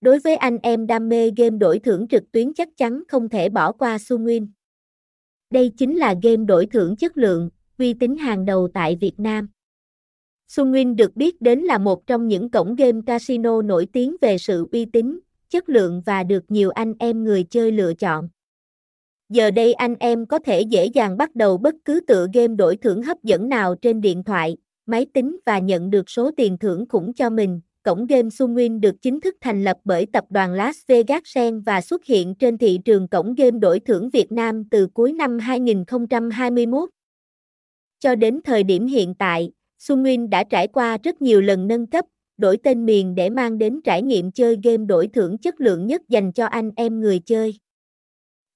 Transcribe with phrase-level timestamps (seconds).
[0.00, 3.48] Đối với anh em đam mê game đổi thưởng trực tuyến chắc chắn không thể
[3.48, 4.46] bỏ qua Sunwin.
[5.50, 9.48] Đây chính là game đổi thưởng chất lượng, uy tín hàng đầu tại Việt Nam.
[10.48, 14.68] Sunwin được biết đến là một trong những cổng game casino nổi tiếng về sự
[14.72, 18.28] uy tín, chất lượng và được nhiều anh em người chơi lựa chọn.
[19.28, 22.76] Giờ đây anh em có thể dễ dàng bắt đầu bất cứ tựa game đổi
[22.76, 24.56] thưởng hấp dẫn nào trên điện thoại,
[24.86, 27.60] máy tính và nhận được số tiền thưởng khủng cho mình.
[27.82, 31.80] Cổng game Sunwin được chính thức thành lập bởi tập đoàn Las Vegas Sen và
[31.80, 36.90] xuất hiện trên thị trường cổng game đổi thưởng Việt Nam từ cuối năm 2021.
[37.98, 42.04] Cho đến thời điểm hiện tại, Sunwin đã trải qua rất nhiều lần nâng cấp,
[42.36, 46.02] đổi tên miền để mang đến trải nghiệm chơi game đổi thưởng chất lượng nhất
[46.08, 47.54] dành cho anh em người chơi.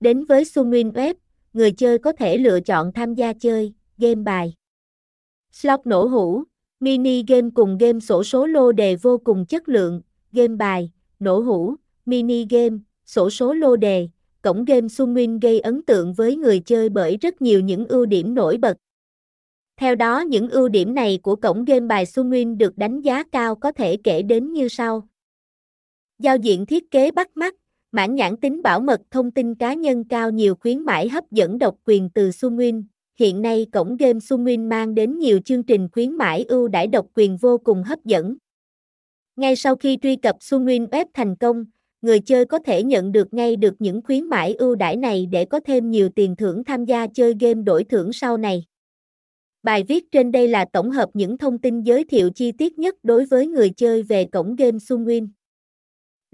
[0.00, 1.14] Đến với Sunwin Web,
[1.52, 4.54] người chơi có thể lựa chọn tham gia chơi, game bài.
[5.52, 6.44] Slot nổ hũ,
[6.84, 10.00] mini game cùng game sổ số lô đề vô cùng chất lượng,
[10.32, 11.74] game bài, nổ hũ,
[12.06, 14.08] mini game, sổ số lô đề.
[14.42, 18.34] Cổng game Sunwin gây ấn tượng với người chơi bởi rất nhiều những ưu điểm
[18.34, 18.76] nổi bật.
[19.76, 23.54] Theo đó những ưu điểm này của cổng game bài Sunwin được đánh giá cao
[23.54, 25.08] có thể kể đến như sau.
[26.18, 27.54] Giao diện thiết kế bắt mắt,
[27.92, 31.58] mãn nhãn tính bảo mật thông tin cá nhân cao nhiều khuyến mãi hấp dẫn
[31.58, 32.82] độc quyền từ Sunwin.
[33.18, 37.06] Hiện nay cổng game Sunwin mang đến nhiều chương trình khuyến mãi ưu đãi độc
[37.14, 38.36] quyền vô cùng hấp dẫn.
[39.36, 41.64] Ngay sau khi truy cập Sunwin Web thành công,
[42.02, 45.44] người chơi có thể nhận được ngay được những khuyến mãi ưu đãi này để
[45.44, 48.64] có thêm nhiều tiền thưởng tham gia chơi game đổi thưởng sau này.
[49.62, 52.94] Bài viết trên đây là tổng hợp những thông tin giới thiệu chi tiết nhất
[53.02, 55.28] đối với người chơi về cổng game Sunwin.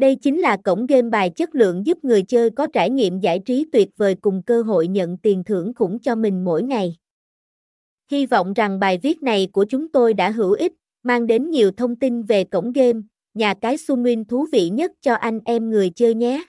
[0.01, 3.39] Đây chính là cổng game bài chất lượng giúp người chơi có trải nghiệm giải
[3.39, 6.97] trí tuyệt vời cùng cơ hội nhận tiền thưởng khủng cho mình mỗi ngày.
[8.11, 11.71] Hy vọng rằng bài viết này của chúng tôi đã hữu ích, mang đến nhiều
[11.77, 13.01] thông tin về cổng game,
[13.35, 16.45] nhà cái Sunwin thú vị nhất cho anh em người chơi nhé.